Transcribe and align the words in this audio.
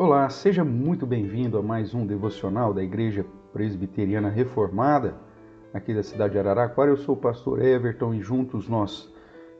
Olá, 0.00 0.30
seja 0.30 0.64
muito 0.64 1.04
bem-vindo 1.04 1.58
a 1.58 1.62
mais 1.62 1.92
um 1.92 2.06
devocional 2.06 2.72
da 2.72 2.80
Igreja 2.80 3.26
Presbiteriana 3.52 4.28
Reformada, 4.28 5.16
aqui 5.74 5.92
da 5.92 6.04
cidade 6.04 6.34
de 6.34 6.38
Araraquara. 6.38 6.92
Eu 6.92 6.96
sou 6.96 7.16
o 7.16 7.18
pastor 7.18 7.60
Everton 7.60 8.14
e 8.14 8.20
juntos 8.20 8.68
nós 8.68 9.12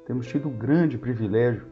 temos 0.06 0.28
tido 0.28 0.46
o 0.46 0.52
grande 0.52 0.96
privilégio 0.96 1.66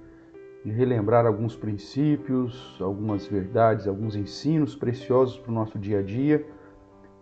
de 0.65 0.73
relembrar 0.73 1.27
alguns 1.27 1.55
princípios, 1.55 2.77
algumas 2.81 3.25
verdades, 3.25 3.87
alguns 3.87 4.16
ensinos 4.16 4.75
preciosos 4.75 5.39
para 5.39 5.53
o 5.53 5.55
nosso 5.55 5.79
dia 5.79 6.01
a 6.01 6.03
dia, 6.03 6.45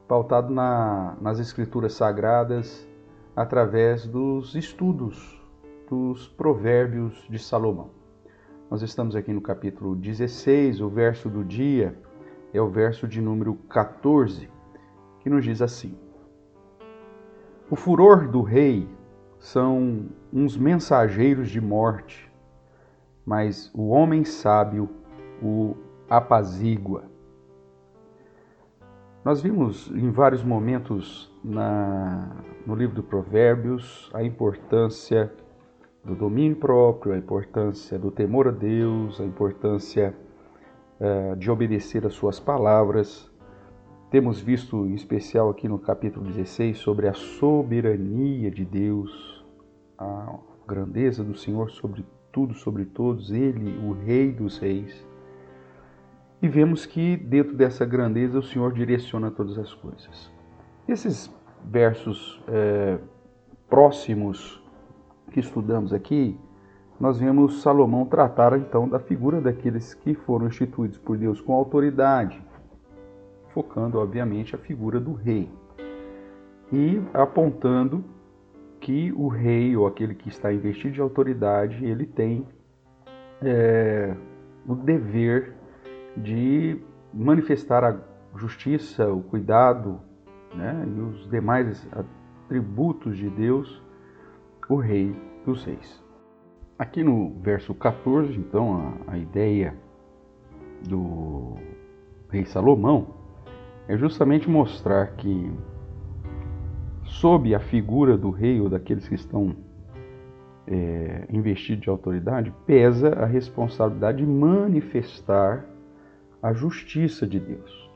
pautado 0.08 0.50
na, 0.50 1.14
nas 1.20 1.38
Escrituras 1.38 1.92
Sagradas 1.92 2.88
através 3.36 4.06
dos 4.06 4.54
estudos 4.54 5.38
dos 5.90 6.26
Provérbios 6.26 7.26
de 7.28 7.38
Salomão. 7.38 8.03
Nós 8.70 8.80
estamos 8.80 9.14
aqui 9.14 9.32
no 9.32 9.42
capítulo 9.42 9.94
16, 9.94 10.80
o 10.80 10.88
verso 10.88 11.28
do 11.28 11.44
dia 11.44 11.94
é 12.52 12.60
o 12.60 12.68
verso 12.68 13.06
de 13.06 13.20
número 13.20 13.54
14, 13.68 14.48
que 15.20 15.28
nos 15.28 15.44
diz 15.44 15.60
assim: 15.60 15.96
O 17.70 17.76
furor 17.76 18.26
do 18.26 18.40
rei 18.40 18.88
são 19.38 20.06
uns 20.32 20.56
mensageiros 20.56 21.50
de 21.50 21.60
morte, 21.60 22.32
mas 23.24 23.70
o 23.74 23.88
homem 23.88 24.24
sábio 24.24 24.88
o 25.42 25.76
apazigua. 26.08 27.04
Nós 29.22 29.42
vimos 29.42 29.90
em 29.90 30.10
vários 30.10 30.42
momentos 30.42 31.30
na, 31.44 32.34
no 32.66 32.74
livro 32.74 32.94
do 32.94 33.02
Provérbios 33.02 34.10
a 34.14 34.22
importância 34.22 35.30
do 36.04 36.14
domínio 36.14 36.56
próprio, 36.56 37.14
a 37.14 37.18
importância 37.18 37.98
do 37.98 38.10
temor 38.10 38.48
a 38.48 38.50
Deus, 38.50 39.20
a 39.20 39.24
importância 39.24 40.14
uh, 41.00 41.34
de 41.36 41.50
obedecer 41.50 42.06
às 42.06 42.12
suas 42.12 42.38
palavras. 42.38 43.30
Temos 44.10 44.38
visto 44.38 44.86
em 44.86 44.94
especial 44.94 45.48
aqui 45.48 45.66
no 45.66 45.78
capítulo 45.78 46.26
16 46.26 46.78
sobre 46.78 47.08
a 47.08 47.14
soberania 47.14 48.50
de 48.50 48.64
Deus, 48.64 49.44
a 49.98 50.38
grandeza 50.66 51.24
do 51.24 51.36
Senhor 51.36 51.70
sobre 51.70 52.04
tudo, 52.30 52.54
sobre 52.54 52.84
todos, 52.84 53.32
Ele, 53.32 53.78
o 53.86 53.92
Rei 53.92 54.30
dos 54.30 54.58
Reis. 54.58 55.06
E 56.42 56.48
vemos 56.48 56.84
que 56.84 57.16
dentro 57.16 57.56
dessa 57.56 57.86
grandeza 57.86 58.38
o 58.38 58.42
Senhor 58.42 58.72
direciona 58.72 59.30
todas 59.30 59.56
as 59.58 59.72
coisas. 59.72 60.30
Esses 60.86 61.34
versos 61.64 62.42
é, 62.46 62.98
próximos 63.68 64.62
que 65.34 65.40
estudamos 65.40 65.92
aqui, 65.92 66.38
nós 66.98 67.18
vemos 67.18 67.60
Salomão 67.60 68.06
tratar 68.06 68.56
então 68.56 68.88
da 68.88 69.00
figura 69.00 69.40
daqueles 69.40 69.92
que 69.92 70.14
foram 70.14 70.46
instituídos 70.46 70.96
por 70.96 71.18
Deus 71.18 71.40
com 71.40 71.52
autoridade, 71.52 72.40
focando 73.52 73.98
obviamente 73.98 74.54
a 74.54 74.58
figura 74.58 75.00
do 75.00 75.12
rei. 75.12 75.50
E 76.72 77.02
apontando 77.12 78.04
que 78.80 79.12
o 79.12 79.26
rei 79.26 79.76
ou 79.76 79.88
aquele 79.88 80.14
que 80.14 80.28
está 80.28 80.52
investido 80.52 80.94
de 80.94 81.00
autoridade 81.00 81.84
ele 81.84 82.06
tem 82.06 82.46
é, 83.42 84.14
o 84.68 84.76
dever 84.76 85.52
de 86.16 86.80
manifestar 87.12 87.82
a 87.82 87.98
justiça, 88.36 89.12
o 89.12 89.20
cuidado 89.20 90.00
né, 90.54 90.86
e 90.96 91.00
os 91.00 91.28
demais 91.28 91.84
atributos 92.46 93.16
de 93.16 93.28
Deus 93.28 93.83
o 94.68 94.76
rei 94.76 95.14
dos 95.44 95.64
reis. 95.64 96.02
Aqui 96.78 97.02
no 97.04 97.30
verso 97.40 97.74
14, 97.74 98.34
então, 98.36 98.94
a, 99.06 99.12
a 99.12 99.18
ideia 99.18 99.76
do 100.88 101.56
rei 102.30 102.44
Salomão 102.44 103.06
é 103.86 103.96
justamente 103.96 104.48
mostrar 104.48 105.08
que, 105.16 105.52
sob 107.04 107.54
a 107.54 107.60
figura 107.60 108.16
do 108.16 108.30
rei 108.30 108.60
ou 108.60 108.68
daqueles 108.68 109.06
que 109.06 109.14
estão 109.14 109.54
é, 110.66 111.26
investidos 111.30 111.84
de 111.84 111.90
autoridade, 111.90 112.52
pesa 112.66 113.10
a 113.10 113.26
responsabilidade 113.26 114.18
de 114.18 114.26
manifestar 114.26 115.64
a 116.42 116.52
justiça 116.52 117.26
de 117.26 117.38
Deus. 117.38 117.90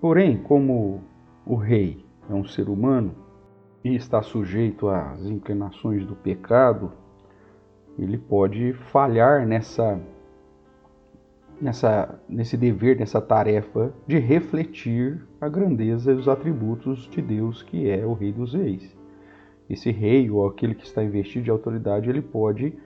Porém, 0.00 0.38
como 0.38 1.02
o 1.44 1.54
rei 1.54 2.04
é 2.28 2.34
um 2.34 2.44
ser 2.44 2.68
humano, 2.68 3.14
e 3.86 3.94
está 3.94 4.20
sujeito 4.20 4.88
às 4.88 5.24
inclinações 5.24 6.04
do 6.04 6.16
pecado, 6.16 6.90
ele 7.96 8.18
pode 8.18 8.72
falhar 8.90 9.46
nessa, 9.46 10.00
nessa, 11.60 12.18
nesse 12.28 12.56
dever, 12.56 12.98
nessa 12.98 13.20
tarefa 13.20 13.92
de 14.06 14.18
refletir 14.18 15.24
a 15.40 15.48
grandeza 15.48 16.10
e 16.10 16.14
os 16.14 16.28
atributos 16.28 17.08
de 17.08 17.22
Deus, 17.22 17.62
que 17.62 17.88
é 17.88 18.04
o 18.04 18.12
Rei 18.12 18.32
dos 18.32 18.54
Reis. 18.54 18.96
Esse 19.70 19.90
rei 19.90 20.30
ou 20.30 20.46
aquele 20.46 20.74
que 20.74 20.84
está 20.84 21.02
investido 21.02 21.44
de 21.44 21.50
autoridade, 21.50 22.10
ele 22.10 22.22
pode 22.22 22.76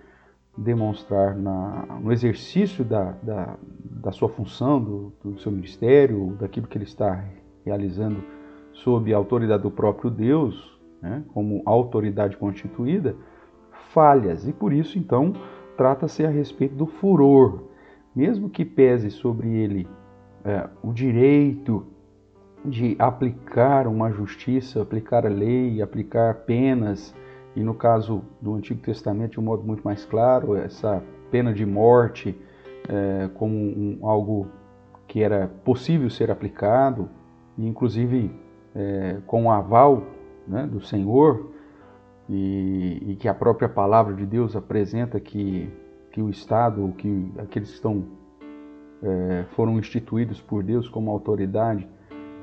demonstrar 0.57 1.35
na, 1.37 1.99
no 2.01 2.13
exercício 2.13 2.85
da, 2.85 3.13
da, 3.23 3.57
da 3.83 4.13
sua 4.13 4.29
função, 4.29 4.83
do, 4.83 5.13
do 5.25 5.41
seu 5.41 5.51
ministério, 5.51 6.37
daquilo 6.39 6.67
que 6.67 6.77
ele 6.77 6.85
está 6.85 7.25
realizando 7.65 8.23
sob 8.73 9.13
a 9.13 9.17
autoridade 9.17 9.63
do 9.63 9.71
próprio 9.71 10.11
Deus, 10.11 10.80
né, 11.03 11.23
como 11.33 11.63
autoridade 11.65 12.37
constituída, 12.37 13.17
falhas. 13.93 14.47
E 14.47 14.53
por 14.53 14.73
isso, 14.73 14.99
então, 14.99 15.33
trata-se 15.77 16.25
a 16.25 16.31
respeito 16.31 16.75
do 16.75 16.87
furor. 16.87 17.65
Mesmo 18.15 18.51
que 18.51 18.65
pese 18.65 19.11
sobre 19.11 19.49
ele 19.49 19.89
é, 20.45 20.69
o 20.83 20.93
direito 20.93 21.87
de 22.65 22.97
aplicar 22.99 23.87
uma 23.87 24.11
justiça, 24.11 24.83
aplicar 24.83 25.25
a 25.25 25.31
lei, 25.31 25.81
aplicar 25.81 26.35
penas, 26.45 27.15
e 27.57 27.63
no 27.63 27.75
caso 27.75 28.23
do 28.41 28.55
Antigo 28.55 28.81
Testamento, 28.81 29.33
de 29.33 29.41
um 29.41 29.43
modo 29.43 29.63
muito 29.63 29.83
mais 29.83 30.05
claro, 30.05 30.57
essa 30.57 31.03
pena 31.31 31.53
de 31.53 31.65
morte 31.65 32.37
é, 32.89 33.29
como 33.35 33.55
um, 33.55 33.99
algo 34.03 34.49
que 35.07 35.23
era 35.23 35.49
possível 35.65 36.11
ser 36.11 36.31
aplicado, 36.31 37.09
e 37.57 37.67
inclusive 37.67 38.31
é, 38.75 39.19
com 39.27 39.47
o 39.47 39.51
aval 39.51 40.03
né, 40.51 40.67
do 40.67 40.81
Senhor 40.81 41.53
e, 42.29 43.13
e, 43.13 43.17
que 43.17 43.29
a 43.29 43.35
própria 43.35 43.69
palavra 43.69 44.15
de 44.15 44.27
Deus 44.27 44.57
apresenta 44.57 45.19
que, 45.21 45.71
que 46.13 46.21
o 46.21 46.29
Estado, 46.29 46.93
que 46.99 47.33
aqueles 47.39 47.71
que 47.71 47.77
estão, 47.77 48.05
é, 49.03 49.45
foram 49.55 49.79
instituídos 49.79 50.41
por 50.41 50.63
Deus 50.63 50.89
como 50.89 51.11
autoridade, 51.11 51.89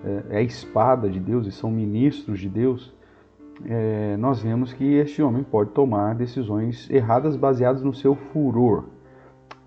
é, 0.04 0.24
é, 0.30 0.38
a 0.38 0.42
espada 0.42 1.10
de 1.10 1.20
Deus 1.20 1.46
e 1.48 1.52
são 1.52 1.70
ministros 1.70 2.40
de 2.40 2.50
Deus, 2.50 2.96
é, 3.66 4.16
nós 4.18 4.42
vemos 4.42 4.72
que 4.72 4.86
este 4.96 5.22
homem 5.22 5.44
pode 5.44 5.72
tomar 5.72 6.16
decisões 6.16 6.90
erradas 6.90 7.36
baseadas 7.36 7.84
no 7.84 7.94
seu 7.94 8.16
furor. 8.16 8.86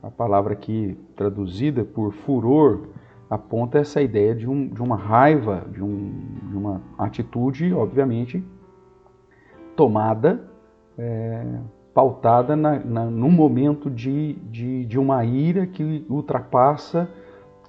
A 0.02 0.10
palavra 0.10 0.54
aqui 0.54 0.96
traduzida 1.14 1.84
por 1.84 2.12
furor 2.12 2.88
aponta 3.30 3.78
essa 3.78 4.02
ideia 4.02 4.34
de, 4.34 4.50
um, 4.50 4.66
de 4.66 4.82
uma 4.82 4.96
raiva, 4.96 5.64
de, 5.72 5.82
um, 5.82 6.10
de, 6.48 6.56
uma 6.56 6.82
atitude, 6.98 7.72
obviamente, 7.72 8.44
tomada, 9.76 10.50
é, 10.98 11.60
pautada 11.94 12.56
na, 12.56 12.80
na, 12.80 13.04
num 13.04 13.30
momento 13.30 13.88
de, 13.88 14.32
de, 14.50 14.84
de, 14.84 14.98
uma 14.98 15.24
ira 15.24 15.64
que 15.66 16.04
ultrapassa 16.08 17.08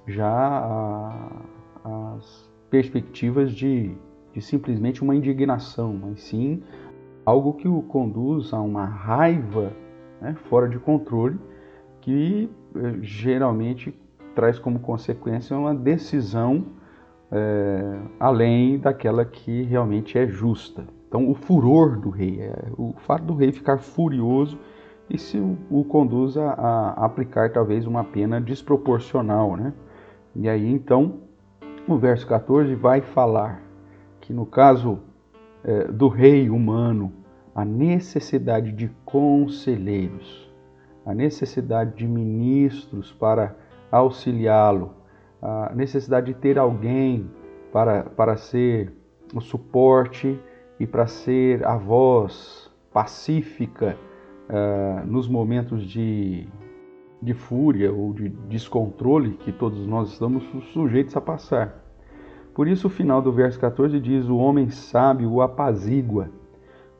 já 0.06 0.28
a, 0.28 2.16
as 2.16 2.50
perspectivas 2.68 3.52
de, 3.52 3.96
de 4.32 4.42
simplesmente 4.42 5.00
uma 5.00 5.14
indignação, 5.14 5.94
mas 5.94 6.22
sim 6.22 6.62
algo 7.24 7.52
que 7.52 7.68
o 7.68 7.82
conduz 7.82 8.52
a 8.52 8.60
uma 8.60 8.84
raiva 8.84 9.72
né, 10.20 10.34
fora 10.48 10.68
de 10.68 10.78
controle 10.78 11.38
que 12.00 12.50
é, 12.74 12.98
geralmente 13.00 13.94
traz 14.34 14.58
como 14.58 14.78
consequência 14.80 15.56
uma 15.56 15.74
decisão 15.74 16.66
é, 17.30 17.98
além 18.20 18.78
daquela 18.78 19.24
que 19.24 19.62
realmente 19.62 20.18
é 20.18 20.26
justa. 20.26 20.84
Então, 21.08 21.28
o 21.30 21.34
furor 21.34 21.98
do 21.98 22.10
rei, 22.10 22.40
é, 22.40 22.54
o 22.76 22.94
fato 22.98 23.24
do 23.24 23.34
rei 23.34 23.52
ficar 23.52 23.78
furioso, 23.78 24.58
isso 25.08 25.56
o, 25.70 25.84
conduz 25.84 26.36
a, 26.36 26.52
a, 26.52 27.04
aplicar 27.04 27.50
talvez 27.50 27.86
uma 27.86 28.04
pena 28.04 28.40
desproporcional. 28.40 29.56
Né? 29.56 29.72
E 30.34 30.48
aí, 30.48 30.70
então, 30.70 31.20
o 31.88 31.96
verso 31.96 32.26
14 32.26 32.74
vai 32.74 33.00
falar 33.00 33.62
que 34.20 34.32
no 34.32 34.46
caso 34.46 35.00
é, 35.64 35.84
do 35.84 36.08
rei 36.08 36.48
humano, 36.48 37.12
a 37.54 37.64
necessidade 37.64 38.72
de 38.72 38.90
conselheiros, 39.04 40.50
a 41.04 41.14
necessidade 41.14 41.96
de 41.96 42.06
ministros 42.06 43.12
para 43.12 43.54
auxiliá-lo, 43.92 44.94
a 45.40 45.72
necessidade 45.74 46.26
de 46.26 46.34
ter 46.34 46.58
alguém 46.58 47.30
para, 47.70 48.04
para 48.04 48.36
ser 48.36 48.92
o 49.34 49.40
suporte 49.40 50.38
e 50.80 50.86
para 50.86 51.06
ser 51.06 51.64
a 51.66 51.76
voz 51.76 52.70
pacífica 52.92 53.96
uh, 54.48 55.06
nos 55.06 55.28
momentos 55.28 55.84
de, 55.84 56.46
de 57.20 57.34
fúria 57.34 57.92
ou 57.92 58.12
de 58.12 58.28
descontrole 58.28 59.32
que 59.34 59.52
todos 59.52 59.86
nós 59.86 60.12
estamos 60.12 60.44
sujeitos 60.72 61.16
a 61.16 61.20
passar. 61.20 61.82
Por 62.54 62.68
isso, 62.68 62.86
o 62.86 62.90
final 62.90 63.22
do 63.22 63.32
verso 63.32 63.58
14 63.58 63.98
diz: 63.98 64.28
O 64.28 64.36
homem 64.36 64.68
sábio 64.68 65.30
o 65.30 65.40
apazigua, 65.40 66.30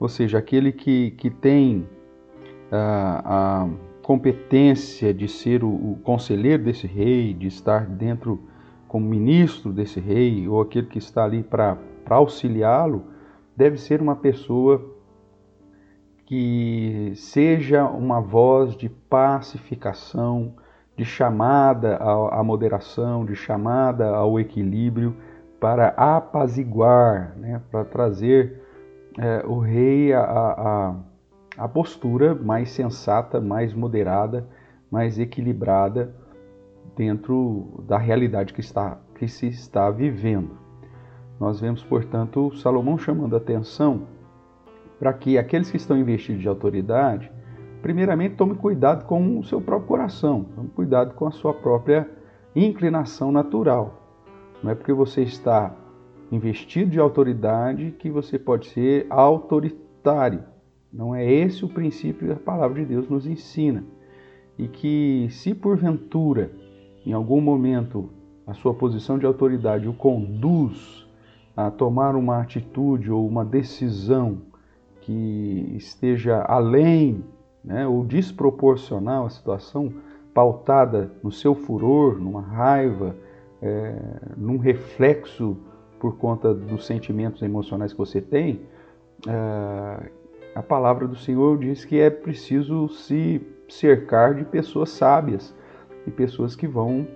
ou 0.01 0.09
seja, 0.09 0.39
aquele 0.39 0.73
que, 0.73 1.11
que 1.13 1.29
tem 1.29 1.87
a, 2.71 3.65
a 3.65 3.69
competência 4.03 5.15
de 5.15 5.29
ser 5.29 5.63
o, 5.63 5.69
o 5.69 5.99
conselheiro 6.03 6.65
desse 6.65 6.87
rei, 6.87 7.33
de 7.33 7.47
estar 7.47 7.87
dentro 7.87 8.41
como 8.89 9.07
ministro 9.07 9.73
desse 9.73 10.01
rei, 10.01 10.47
ou 10.47 10.61
aquele 10.61 10.87
que 10.87 10.99
está 10.99 11.25
ali 11.25 11.43
para 11.43 11.79
auxiliá-lo, 12.11 13.05
deve 13.57 13.79
ser 13.79 14.03
uma 14.03 14.17
pessoa 14.17 14.85
que 16.27 17.13
seja 17.15 17.85
uma 17.85 18.21
voz 18.21 18.77
de 18.77 18.89
pacificação, 18.89 20.55
de 20.97 21.05
chamada 21.05 21.97
à 21.97 22.43
moderação, 22.43 23.25
de 23.25 23.35
chamada 23.35 24.09
ao 24.09 24.39
equilíbrio, 24.39 25.17
para 25.59 25.89
apaziguar, 25.89 27.35
né, 27.37 27.63
para 27.71 27.85
trazer 27.85 28.61
é, 29.19 29.45
o 29.47 29.59
rei 29.59 30.13
a, 30.13 30.21
a, 30.23 30.95
a 31.57 31.69
postura 31.69 32.35
mais 32.35 32.71
sensata, 32.71 33.41
mais 33.41 33.75
moderada, 33.75 34.49
mais 34.91 35.19
equilibrada 35.19 36.15
dentro 36.97 37.85
da 37.87 37.99
realidade 37.99 38.53
que, 38.53 38.61
está, 38.61 38.99
que 39.15 39.29
se 39.29 39.47
está 39.49 39.91
vivendo. 39.91 40.51
Nós 41.39 41.61
vemos, 41.61 41.83
portanto, 41.83 42.55
Salomão 42.57 42.97
chamando 42.97 43.37
atenção 43.37 44.07
para 44.99 45.13
que 45.13 45.37
aqueles 45.37 45.71
que 45.71 45.77
estão 45.77 45.97
investidos 45.97 46.41
de 46.41 46.49
autoridade, 46.49 47.31
primeiramente, 47.81 48.37
tome 48.37 48.55
cuidado 48.55 49.05
com 49.05 49.39
o 49.39 49.45
seu 49.45 49.61
próprio 49.61 49.89
coração, 49.89 50.45
tome 50.55 50.69
cuidado 50.69 51.15
com 51.15 51.27
a 51.27 51.33
sua 51.33 51.53
própria 51.53 52.09
inclinação 52.55 53.33
natural. 53.33 54.03
Não 54.63 54.71
é 54.71 54.75
porque 54.75 54.93
você 54.93 55.23
está 55.23 55.75
investido 56.31 56.93
de 56.93 57.01
autoridade 57.01 57.91
que 57.99 58.11
você 58.11 58.39
pode 58.39 58.69
ser 58.69 59.07
autoritário. 59.11 60.52
Não 60.93 61.15
é 61.15 61.25
esse 61.25 61.65
o 61.65 61.69
princípio 61.69 62.27
que 62.27 62.33
a 62.33 62.37
palavra 62.37 62.81
de 62.81 62.87
Deus 62.87 63.09
nos 63.09 63.27
ensina. 63.27 63.85
E 64.59 64.69
que, 64.69 65.29
se 65.31 65.55
porventura, 65.55 66.53
em 67.07 67.13
algum 67.13 67.41
momento, 67.41 68.11
a 68.47 68.53
sua 68.53 68.75
posição 68.75 69.19
de 69.19 69.25
autoridade 69.25 69.89
o 69.89 69.95
conduz 69.95 71.07
a 71.57 71.71
tomar 71.71 72.15
uma 72.15 72.41
atitude 72.41 73.11
ou 73.11 73.27
uma 73.27 73.45
decisão 73.45 74.43
que 75.01 75.75
esteja 75.77 76.43
além 76.43 77.25
né, 77.65 77.87
ou 77.87 78.05
desproporcional 78.05 79.27
à 79.27 79.31
situação, 79.31 79.93
pautada 80.35 81.11
no 81.23 81.31
seu 81.31 81.55
furor, 81.55 82.19
numa 82.19 82.41
raiva, 82.41 83.15
é, 83.61 83.95
num 84.37 84.57
reflexo 84.57 85.57
por 86.01 86.17
conta 86.17 86.53
dos 86.53 86.87
sentimentos 86.87 87.43
emocionais 87.43 87.93
que 87.93 87.99
você 87.99 88.21
tem, 88.21 88.61
é, 89.29 90.11
a 90.55 90.63
palavra 90.63 91.07
do 91.07 91.17
Senhor 91.17 91.59
diz 91.59 91.85
que 91.85 91.99
é 91.99 92.11
preciso 92.11 92.89
se 92.89 93.41
cercar 93.69 94.35
de 94.35 94.45
pessoas 94.45 94.91
sábias 94.91 95.55
e 96.07 96.11
pessoas 96.11 96.55
que 96.55 96.67
vão 96.67 97.07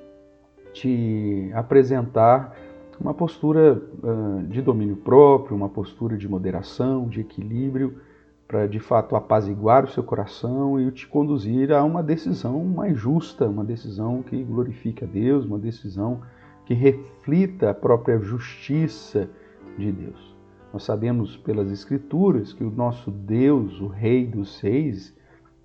te 0.72 1.50
apresentar 1.54 2.56
uma 2.98 3.12
postura 3.12 3.82
uh, 4.02 4.42
de 4.44 4.62
domínio 4.62 4.96
próprio, 4.96 5.56
uma 5.56 5.68
postura 5.68 6.16
de 6.16 6.28
moderação, 6.28 7.08
de 7.08 7.20
equilíbrio, 7.20 8.00
para 8.48 8.66
de 8.66 8.78
fato 8.78 9.16
apaziguar 9.16 9.84
o 9.84 9.88
seu 9.88 10.02
coração 10.02 10.80
e 10.80 10.90
te 10.90 11.06
conduzir 11.06 11.72
a 11.72 11.82
uma 11.82 12.02
decisão 12.02 12.64
mais 12.64 12.96
justa, 12.96 13.48
uma 13.48 13.64
decisão 13.64 14.22
que 14.22 14.42
glorifique 14.42 15.04
a 15.04 15.06
Deus, 15.06 15.44
uma 15.44 15.58
decisão 15.58 16.22
que 16.64 16.74
reflita 16.74 17.70
a 17.70 17.74
própria 17.74 18.18
justiça 18.18 19.28
de 19.76 19.92
Deus. 19.92 20.35
Nós 20.76 20.84
sabemos 20.84 21.38
pelas 21.38 21.72
Escrituras 21.72 22.52
que 22.52 22.62
o 22.62 22.70
nosso 22.70 23.10
Deus, 23.10 23.80
o 23.80 23.86
Rei 23.86 24.26
dos 24.26 24.60
Reis, 24.60 25.16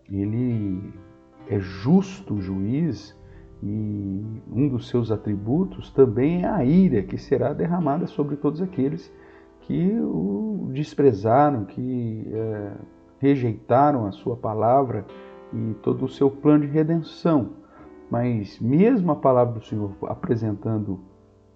ele 0.10 0.94
é 1.50 1.60
justo 1.60 2.40
juiz 2.40 3.13
e 3.62 4.24
um 4.50 4.69
dos 4.69 4.88
seus 4.88 5.12
atributos 5.12 5.92
também 5.92 6.44
é 6.44 6.48
a 6.48 6.63
ira 6.63 7.04
que 7.04 7.18
será 7.18 7.52
derramada 7.52 8.08
sobre 8.08 8.38
todos 8.38 8.62
aqueles 8.62 9.13
que 9.60 10.00
o 10.00 10.69
desprezaram, 10.72 11.66
que 11.66 12.31
é, 12.31 12.72
rejeitaram 13.19 14.06
a 14.06 14.14
sua 14.14 14.38
palavra 14.38 15.06
e 15.52 15.74
todo 15.84 16.06
o 16.06 16.10
seu 16.10 16.31
plano 16.31 16.66
de 16.66 16.72
redenção. 16.72 17.50
Mas 18.10 18.57
mesmo 18.62 19.12
a 19.12 19.16
palavra 19.18 19.60
do 19.60 19.66
Senhor 19.66 19.92
apresentando 20.04 21.02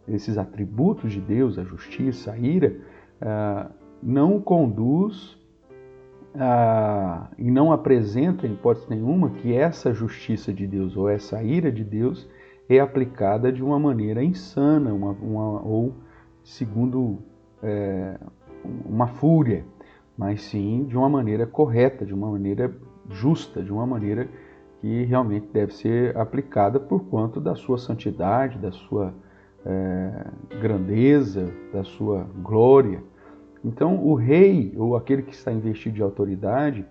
esses 0.05 0.37
atributos 0.37 1.13
de 1.13 1.21
Deus, 1.21 1.57
a 1.57 1.63
justiça, 1.63 2.33
a 2.33 2.37
ira, 2.37 2.75
não 4.01 4.39
conduz 4.39 5.37
ah, 6.37 7.29
e 7.37 7.49
não 7.49 7.71
apresenta, 7.71 8.45
hipótese 8.45 8.89
nenhuma, 8.89 9.29
que 9.29 9.53
essa 9.53 9.93
justiça 9.93 10.53
de 10.53 10.67
Deus 10.67 10.97
ou 10.97 11.09
essa 11.09 11.41
ira 11.41 11.71
de 11.71 11.83
Deus 11.83 12.27
é 12.67 12.79
aplicada 12.79 13.51
de 13.51 13.63
uma 13.63 13.79
maneira 13.79 14.23
insana 14.23 14.93
uma, 14.93 15.11
uma, 15.11 15.61
ou 15.61 15.93
segundo 16.43 17.19
é, 17.63 18.17
uma 18.85 19.07
fúria, 19.07 19.65
mas 20.17 20.41
sim 20.41 20.85
de 20.85 20.97
uma 20.97 21.09
maneira 21.09 21.45
correta, 21.45 22.05
de 22.05 22.13
uma 22.13 22.31
maneira 22.31 22.75
justa, 23.09 23.63
de 23.63 23.71
uma 23.71 23.85
maneira 23.85 24.27
que 24.81 25.03
realmente 25.05 25.47
deve 25.53 25.73
ser 25.73 26.17
aplicada 26.17 26.79
por 26.79 27.05
quanto 27.05 27.39
da 27.39 27.55
sua 27.55 27.77
santidade, 27.77 28.57
da 28.57 28.71
sua 28.71 29.13
é, 29.65 30.27
grandeza, 30.61 31.51
da 31.73 31.83
sua 31.83 32.23
glória. 32.41 33.03
Então, 33.63 34.03
o 34.05 34.13
rei, 34.13 34.73
ou 34.77 34.95
aquele 34.95 35.23
que 35.23 35.33
está 35.33 35.51
investido 35.51 35.95
de 35.95 36.01
autoridade, 36.03 36.85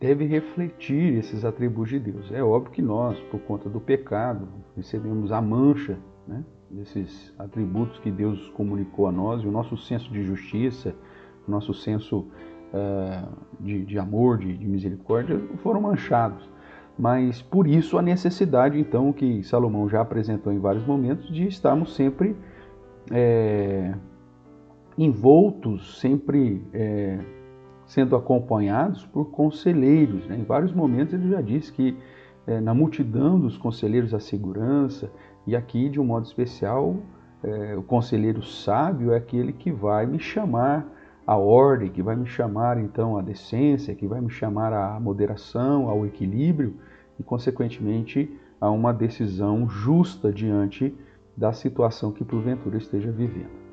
deve 0.00 0.24
refletir 0.24 1.14
esses 1.14 1.44
atributos 1.44 1.90
de 1.90 1.98
Deus. 1.98 2.30
É 2.32 2.42
óbvio 2.42 2.72
que 2.72 2.82
nós, 2.82 3.18
por 3.30 3.40
conta 3.40 3.68
do 3.68 3.80
pecado, 3.80 4.48
recebemos 4.76 5.32
a 5.32 5.40
mancha 5.40 5.98
né, 6.26 6.44
desses 6.70 7.32
atributos 7.38 7.98
que 7.98 8.10
Deus 8.10 8.48
comunicou 8.50 9.06
a 9.06 9.12
nós, 9.12 9.42
e 9.42 9.46
o 9.46 9.50
nosso 9.50 9.76
senso 9.76 10.10
de 10.12 10.22
justiça, 10.22 10.94
o 11.46 11.50
nosso 11.50 11.72
senso 11.72 12.26
uh, 12.72 13.28
de, 13.60 13.84
de, 13.84 13.98
amor, 13.98 14.38
de, 14.38 14.56
de 14.56 14.66
misericórdia, 14.66 15.40
foram 15.62 15.80
manchados. 15.80 16.48
Mas 16.98 17.40
por 17.40 17.68
isso 17.68 17.96
a 17.96 18.02
necessidade, 18.02 18.78
então, 18.78 19.12
que 19.12 19.44
Salomão 19.44 19.88
já 19.88 20.00
apresentou 20.00 20.52
em 20.52 20.58
vários 20.58 20.84
momentos, 20.84 21.32
de 21.32 21.46
estarmos 21.46 21.94
sempre 21.94 22.34
é, 23.12 23.94
envoltos, 24.96 26.00
sempre 26.00 26.60
é, 26.74 27.20
sendo 27.86 28.16
acompanhados 28.16 29.06
por 29.06 29.26
conselheiros. 29.26 30.26
Né? 30.26 30.38
Em 30.38 30.42
vários 30.42 30.72
momentos 30.72 31.14
ele 31.14 31.30
já 31.30 31.40
disse 31.40 31.72
que 31.72 31.96
é, 32.48 32.60
na 32.60 32.74
multidão 32.74 33.38
dos 33.38 33.56
conselheiros 33.56 34.10
da 34.10 34.18
segurança, 34.18 35.08
e 35.46 35.54
aqui 35.54 35.88
de 35.88 36.00
um 36.00 36.04
modo 36.04 36.26
especial, 36.26 36.96
é, 37.44 37.76
o 37.76 37.82
conselheiro 37.82 38.42
sábio 38.42 39.12
é 39.12 39.16
aquele 39.16 39.52
que 39.52 39.70
vai 39.70 40.04
me 40.04 40.18
chamar 40.18 40.84
à 41.24 41.36
ordem, 41.36 41.90
que 41.90 42.02
vai 42.02 42.16
me 42.16 42.26
chamar 42.26 42.76
então 42.76 43.16
à 43.16 43.22
decência, 43.22 43.94
que 43.94 44.06
vai 44.08 44.20
me 44.20 44.30
chamar 44.30 44.72
à 44.72 44.98
moderação, 44.98 45.88
ao 45.88 46.04
equilíbrio 46.04 46.74
e, 47.18 47.22
consequentemente, 47.22 48.30
a 48.60 48.70
uma 48.70 48.92
decisão 48.92 49.68
justa 49.68 50.32
diante 50.32 50.94
da 51.36 51.52
situação 51.52 52.12
que 52.12 52.24
porventura 52.24 52.76
esteja 52.76 53.10
vivendo 53.10 53.68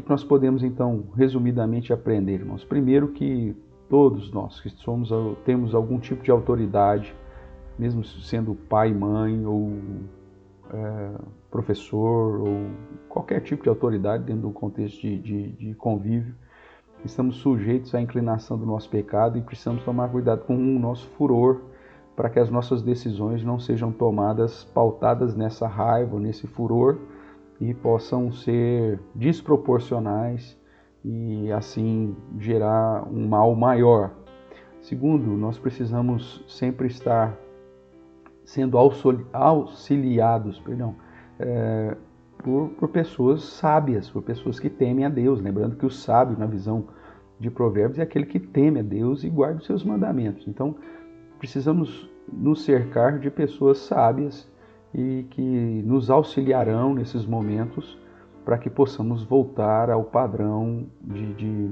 que 0.00 0.10
nós 0.10 0.24
podemos 0.24 0.62
então 0.62 1.04
resumidamente 1.16 1.92
aprender, 1.92 2.34
irmãos? 2.34 2.64
Primeiro 2.64 3.08
que 3.08 3.54
todos 3.88 4.32
nós 4.32 4.60
que 4.60 4.70
somos 4.70 5.10
temos 5.44 5.74
algum 5.74 5.98
tipo 5.98 6.22
de 6.22 6.30
autoridade, 6.30 7.14
mesmo 7.78 8.04
sendo 8.04 8.54
pai, 8.54 8.92
mãe 8.92 9.44
ou 9.46 9.72
é, 10.72 11.10
professor 11.50 12.40
ou 12.40 12.66
qualquer 13.08 13.40
tipo 13.40 13.62
de 13.62 13.68
autoridade 13.68 14.24
dentro 14.24 14.42
do 14.42 14.50
contexto 14.50 15.00
de, 15.00 15.18
de, 15.18 15.48
de 15.52 15.74
convívio, 15.74 16.34
estamos 17.04 17.36
sujeitos 17.36 17.94
à 17.94 18.00
inclinação 18.00 18.58
do 18.58 18.66
nosso 18.66 18.88
pecado 18.88 19.38
e 19.38 19.42
precisamos 19.42 19.84
tomar 19.84 20.08
cuidado 20.08 20.44
com 20.44 20.56
o 20.56 20.78
nosso 20.78 21.06
furor 21.10 21.60
para 22.16 22.30
que 22.30 22.38
as 22.38 22.50
nossas 22.50 22.82
decisões 22.82 23.42
não 23.42 23.58
sejam 23.58 23.90
tomadas 23.90 24.64
pautadas 24.64 25.34
nessa 25.34 25.66
raiva, 25.66 26.18
nesse 26.18 26.46
furor, 26.46 26.98
e 27.60 27.72
possam 27.74 28.32
ser 28.32 29.00
desproporcionais 29.14 30.56
e 31.04 31.50
assim 31.52 32.16
gerar 32.38 33.06
um 33.08 33.28
mal 33.28 33.54
maior. 33.54 34.12
Segundo, 34.80 35.30
nós 35.30 35.58
precisamos 35.58 36.44
sempre 36.46 36.86
estar 36.86 37.36
sendo 38.44 38.76
auxiliados 39.32 40.60
perdão, 40.60 40.94
é, 41.38 41.96
por, 42.38 42.68
por 42.70 42.88
pessoas 42.88 43.44
sábias, 43.44 44.10
por 44.10 44.22
pessoas 44.22 44.60
que 44.60 44.68
temem 44.68 45.04
a 45.04 45.08
Deus. 45.08 45.40
Lembrando 45.40 45.76
que 45.76 45.86
o 45.86 45.90
sábio, 45.90 46.38
na 46.38 46.46
visão 46.46 46.84
de 47.40 47.50
Provérbios, 47.50 47.98
é 47.98 48.02
aquele 48.02 48.26
que 48.26 48.38
teme 48.38 48.80
a 48.80 48.82
Deus 48.82 49.24
e 49.24 49.30
guarda 49.30 49.58
os 49.58 49.66
seus 49.66 49.82
mandamentos. 49.82 50.46
Então, 50.46 50.76
precisamos 51.38 52.10
nos 52.32 52.64
cercar 52.64 53.18
de 53.18 53.30
pessoas 53.30 53.78
sábias 53.78 54.50
e 54.94 55.26
que 55.30 55.82
nos 55.84 56.10
auxiliarão 56.10 56.94
nesses 56.94 57.26
momentos 57.26 57.98
para 58.44 58.58
que 58.58 58.70
possamos 58.70 59.24
voltar 59.24 59.90
ao 59.90 60.04
padrão 60.04 60.86
de, 61.00 61.34
de, 61.34 61.70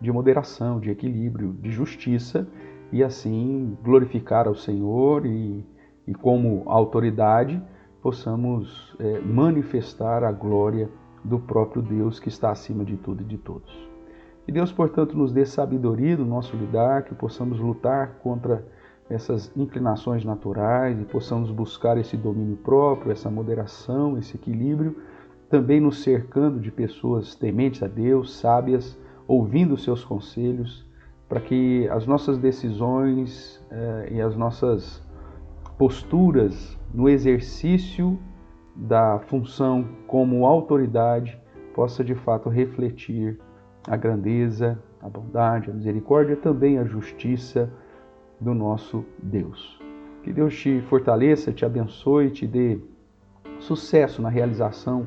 de, 0.00 0.12
moderação, 0.12 0.80
de 0.80 0.90
equilíbrio, 0.90 1.52
de 1.54 1.70
justiça 1.70 2.48
e 2.92 3.02
assim 3.02 3.76
glorificar 3.82 4.46
ao 4.46 4.54
Senhor 4.54 5.26
e, 5.26 5.66
e 6.06 6.14
como 6.14 6.62
autoridade 6.66 7.60
possamos 8.00 8.94
é, 9.00 9.18
manifestar 9.20 10.22
a 10.22 10.30
glória 10.30 10.88
do 11.24 11.38
próprio 11.38 11.82
Deus 11.82 12.20
que 12.20 12.28
está 12.28 12.50
acima 12.50 12.84
de 12.84 12.96
tudo 12.96 13.22
e 13.22 13.24
de 13.24 13.38
todos. 13.38 13.72
Que 14.44 14.52
Deus, 14.52 14.70
portanto, 14.70 15.16
nos 15.16 15.32
dê 15.32 15.46
sabedoria 15.46 16.16
no 16.18 16.26
nosso 16.26 16.54
lidar, 16.54 17.04
que 17.04 17.14
possamos 17.14 17.58
lutar 17.58 18.18
contra 18.22 18.64
essas 19.08 19.52
inclinações 19.56 20.24
naturais 20.24 20.98
e 20.98 21.04
possamos 21.04 21.50
buscar 21.50 21.98
esse 21.98 22.16
domínio 22.16 22.56
próprio, 22.56 23.12
essa 23.12 23.30
moderação, 23.30 24.16
esse 24.16 24.36
equilíbrio, 24.36 24.96
também 25.50 25.80
nos 25.80 26.02
cercando 26.02 26.58
de 26.58 26.70
pessoas 26.70 27.34
tementes 27.34 27.82
a 27.82 27.86
Deus, 27.86 28.34
sábias, 28.36 28.98
ouvindo 29.28 29.76
seus 29.76 30.04
conselhos, 30.04 30.84
para 31.28 31.40
que 31.40 31.88
as 31.88 32.06
nossas 32.06 32.38
decisões 32.38 33.64
eh, 33.70 34.08
e 34.12 34.20
as 34.20 34.36
nossas 34.36 35.02
posturas 35.78 36.78
no 36.92 37.08
exercício 37.08 38.18
da 38.74 39.18
função 39.26 39.86
como 40.06 40.46
autoridade 40.46 41.40
possa 41.74 42.04
de 42.04 42.14
fato 42.14 42.48
refletir 42.48 43.38
a 43.86 43.96
grandeza, 43.96 44.78
a 45.00 45.08
bondade, 45.08 45.70
a 45.70 45.74
misericórdia, 45.74 46.36
também 46.36 46.78
a 46.78 46.84
justiça 46.84 47.70
do 48.40 48.54
nosso 48.54 49.04
Deus. 49.22 49.78
Que 50.22 50.32
Deus 50.32 50.56
te 50.56 50.80
fortaleça, 50.82 51.52
te 51.52 51.64
abençoe, 51.64 52.30
te 52.30 52.46
dê 52.46 52.78
sucesso 53.58 54.22
na 54.22 54.28
realização 54.28 55.06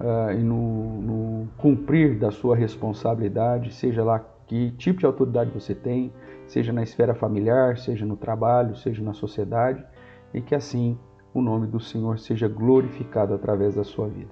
uh, 0.00 0.32
e 0.32 0.42
no, 0.42 1.00
no 1.02 1.48
cumprir 1.56 2.18
da 2.18 2.30
sua 2.30 2.56
responsabilidade, 2.56 3.72
seja 3.72 4.02
lá 4.04 4.24
que 4.46 4.70
tipo 4.72 5.00
de 5.00 5.06
autoridade 5.06 5.50
você 5.50 5.74
tem, 5.74 6.12
seja 6.46 6.72
na 6.72 6.82
esfera 6.82 7.14
familiar, 7.14 7.78
seja 7.78 8.06
no 8.06 8.16
trabalho, 8.16 8.76
seja 8.76 9.02
na 9.02 9.12
sociedade, 9.12 9.84
e 10.32 10.40
que 10.40 10.54
assim 10.54 10.98
o 11.34 11.42
nome 11.42 11.66
do 11.66 11.80
Senhor 11.80 12.18
seja 12.18 12.48
glorificado 12.48 13.34
através 13.34 13.74
da 13.74 13.84
sua 13.84 14.08
vida. 14.08 14.30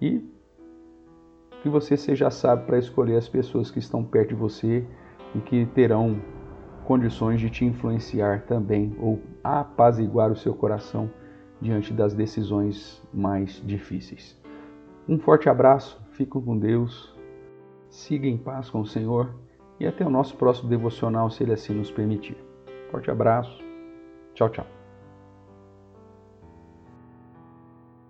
E 0.00 0.24
que 1.62 1.68
você 1.68 1.96
seja 1.96 2.30
sábio 2.30 2.66
para 2.66 2.78
escolher 2.78 3.16
as 3.16 3.28
pessoas 3.28 3.70
que 3.70 3.78
estão 3.78 4.04
perto 4.04 4.30
de 4.30 4.34
você 4.34 4.84
e 5.34 5.40
que 5.40 5.66
terão 5.66 6.20
condições 6.88 7.38
de 7.38 7.50
te 7.50 7.66
influenciar 7.66 8.46
também 8.46 8.96
ou 8.98 9.20
apaziguar 9.44 10.32
o 10.32 10.36
seu 10.36 10.54
coração 10.54 11.10
diante 11.60 11.92
das 11.92 12.14
decisões 12.14 13.06
mais 13.12 13.62
difíceis. 13.62 14.40
Um 15.06 15.18
forte 15.18 15.50
abraço, 15.50 16.00
fico 16.12 16.40
com 16.40 16.58
Deus, 16.58 17.14
siga 17.90 18.26
em 18.26 18.38
paz 18.38 18.70
com 18.70 18.80
o 18.80 18.86
Senhor 18.86 19.34
e 19.78 19.86
até 19.86 20.02
o 20.02 20.10
nosso 20.10 20.34
próximo 20.36 20.70
devocional, 20.70 21.28
se 21.28 21.42
Ele 21.42 21.52
assim 21.52 21.74
nos 21.74 21.90
permitir. 21.90 22.38
Forte 22.90 23.10
abraço, 23.10 23.62
tchau, 24.34 24.48
tchau. 24.48 24.77